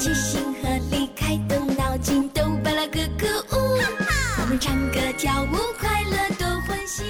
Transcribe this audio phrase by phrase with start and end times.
[0.00, 3.78] 齐心合力，开动脑筋，都巴拉咯咯呜！
[4.40, 7.02] 我们唱歌跳舞，快乐多欢喜。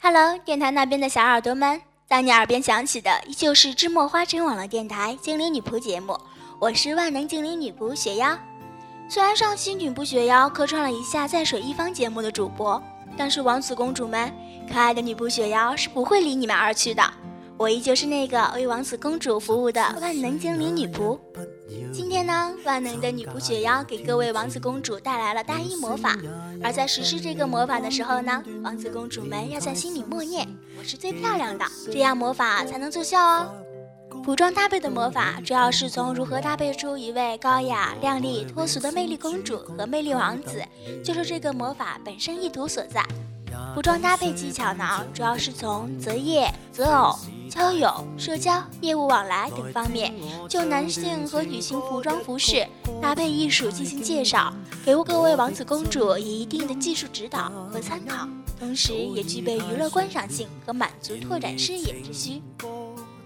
[0.00, 6.16] Hello，电台那边的小耳朵们，在你耳边响起的依旧是芝墨花城网络电台精灵女仆节目，
[6.60, 8.38] 我是万能精灵女仆雪妖。
[9.08, 12.80] 虽然上期女仆雪妖客串了一下在水一方节目的主播，
[13.16, 14.32] 但是王子公主们，
[14.72, 17.02] 可爱的女仆雪妖是不会离你们而去的。
[17.62, 21.16] 我依旧是那个为王子公主服务的万能精灵女仆。
[21.92, 26.18] 今天呢，万能的女仆雪妖给各位王子公主带来了大衣魔法。
[26.60, 30.44] 而在实施这个魔法的时候呢，王子公主们要在心里默念
[30.76, 33.54] ：“我是最漂亮的”，这样魔法才能奏效哦。
[34.24, 40.60] 服装搭配的魔法主要是从如何搭配出一位高雅、靓丽、脱俗的魅力公主和魅力王子，
[41.04, 43.04] 就是这个魔法本身意图所在。
[43.72, 47.16] 服装搭配技巧呢，主要是从择业、择偶。
[47.54, 50.14] 交友、社交、业务往来等方面，
[50.48, 52.66] 就男性和女性服装服饰
[53.00, 54.50] 搭配艺术进行介绍，
[54.86, 58.26] 给各位王子公主以一定的技术指导和参考，
[58.58, 62.40] 同时也具备娱乐观赏性和满足拓展视野之需。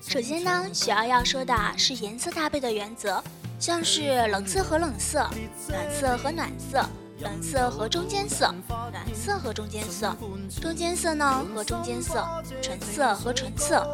[0.00, 3.22] 首先呢，需要要说的是颜色搭配的原则，
[3.60, 5.28] 像是冷色和冷色，
[5.68, 6.82] 暖色和暖色。
[7.20, 8.52] 暖色和中间色，
[8.90, 10.14] 暖色和中间色，
[10.60, 12.26] 中间色呢和中间色，
[12.60, 13.86] 纯色和纯色，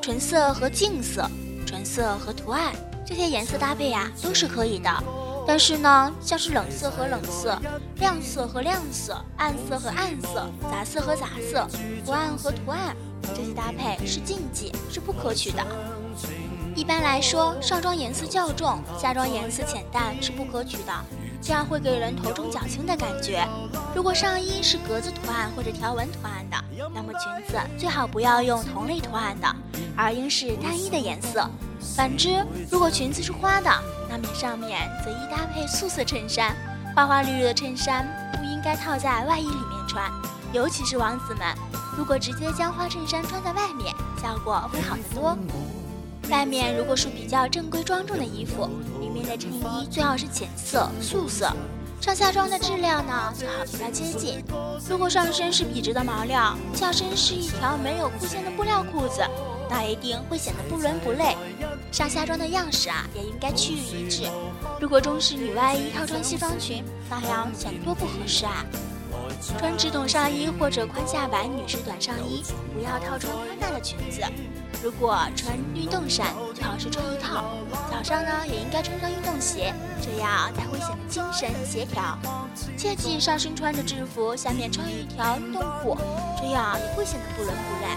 [0.00, 1.28] 纯色和净色，
[1.66, 2.72] 纯色和图案，
[3.04, 4.90] 这些颜色搭配呀都是可以的。
[5.46, 7.56] 但是呢，像是冷色和冷色，
[8.00, 11.68] 亮色和亮色，暗色和暗色，杂色和杂色，
[12.04, 12.96] 图案和图案，
[13.34, 15.64] 这些搭配是禁忌，是不可取的。
[16.74, 20.92] 一般来说，上妆颜色较重，下妆颜色浅淡是不可取的。
[21.46, 23.46] 这样会给人头重脚轻的感觉。
[23.94, 26.56] 如果上衣是格子图案或者条纹图案的，
[26.92, 29.46] 那么裙子最好不要用同类图案的，
[29.96, 31.48] 而应是单一的颜色。
[31.94, 33.70] 反之，如果裙子是花的，
[34.10, 36.52] 那么上面则宜搭配素色衬衫。
[36.96, 40.10] 花花绿绿的衬衫不应该套在外衣里面穿，
[40.52, 41.54] 尤其是王子们，
[41.96, 45.38] 如果直接将花衬衫穿在外面，效果会好得多。
[46.28, 48.68] 外面如果是比较正规庄重的衣服，
[49.16, 51.50] 里面的衬衣最好是浅色、素色。
[52.02, 54.44] 上下装的质量呢，最好比较接近。
[54.90, 59.22] 如果上身是笔直的毛料，下身是一条没有裤线的布料裤子，
[59.70, 61.34] 那一定会显得不伦不类。
[61.90, 64.24] 上下装的样式啊，也应该趋于一致。
[64.78, 68.66] 如果中式女外衣套穿西装裙，那样显得多不合适啊。
[69.58, 72.42] 穿直筒上衣或者宽下摆女士短上衣，
[72.74, 74.20] 不要套穿宽大的裙子。
[74.82, 77.54] 如果穿运动衫，最好是穿一套。
[78.06, 82.16] 上呢，也应该穿上运动鞋，这样才会显得精神协调。
[82.76, 85.98] 切记上身穿着制服，下面穿一条运动裤，
[86.40, 87.90] 这样也会显得不伦不类。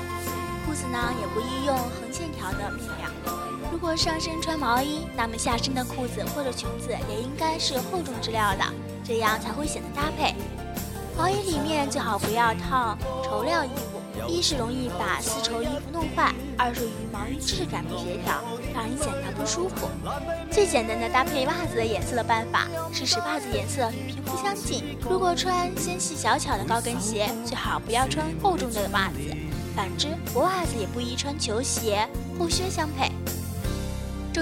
[0.65, 3.07] 裤子呢，也不宜用横线条的面料。
[3.71, 8.63] 如果上身穿毛衣，那么下身的裤子或者裙子也应该是厚重质料的，
[9.03, 10.33] 这样才会显得搭配。
[11.15, 13.98] 毛衣里面最好不要套绸料衣服。
[14.27, 18.41] 一是容易把丝绸衣服弄坏，二是与毛衣质感不协调，
[18.73, 19.87] 让人显得不舒服。
[20.51, 24.97] 最简单的搭配袜子的颜色的办法是使袜子颜色与皮肤相近。
[25.09, 29.35] 如果穿纤细小巧的高跟鞋，最好不要穿厚重的袜子；
[29.75, 32.07] 反之，薄袜子也不宜穿球鞋、
[32.37, 33.11] 厚靴相配。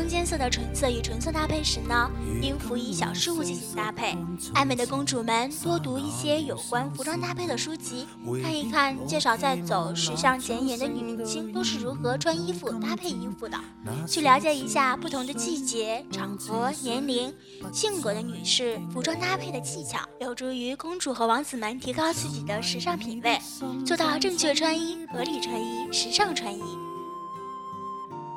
[0.07, 2.09] 中间色的纯色与纯色搭配时呢，
[2.41, 4.17] 应辅以小事物进行搭配。
[4.53, 8.07] 爱美的公主们多读一些有关服装搭配的书籍，
[8.41, 13.59] 看一看介绍在走时尚前沿的女明星都是如何穿衣服搭配衣服的，
[14.07, 17.33] 去了解一下不同的季节、场合、年龄、
[17.73, 23.37] 性格的女士服装搭配的技巧，有助于公主和王子们提高自己的时尚品味，
[23.85, 26.63] 做到正确穿衣、合理穿衣、时尚穿衣。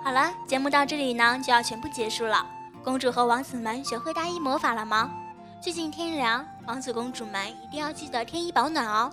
[0.03, 2.49] 好了，节目到这里呢就要全部结束了。
[2.83, 5.11] 公主和王子们学会搭衣魔法了吗？
[5.63, 9.13] 最近天凉，王子公主们一定要记得添衣保暖哦。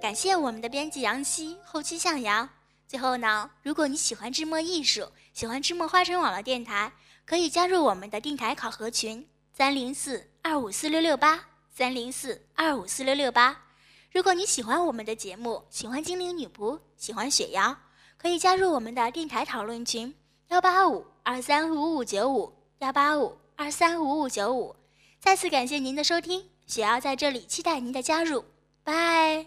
[0.00, 2.48] 感谢我们的编辑杨希，后期向阳。
[2.86, 6.92] 最后呢，如果你喜欢芝墨艺术，喜欢芝墨花城网络电台，
[7.26, 13.56] 可以加入我们的电台考核群：三零四二五四六六八三零四二五四六六八。
[14.12, 17.76] 如果你喜欢我们的节目，喜欢精灵女仆，喜欢雪瑶。
[18.22, 20.14] 可以加入我们的电台讨论群：
[20.46, 24.76] 幺八五二三五五九五幺八五二三五五九五。
[25.18, 28.44] 再次感谢您的收听，雪瑶在这里期待您的加入，
[28.84, 29.44] 拜。